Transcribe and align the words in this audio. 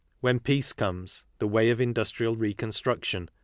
When 0.19 0.39
Peace 0.39 0.73
Comes— 0.73 1.25
the 1.37 1.47
Way 1.47 1.69
ol 1.71 1.77
Indnstrial 1.77 2.35
Reconstruction. 2.35 3.29